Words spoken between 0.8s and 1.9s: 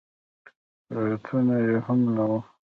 برېتونه يې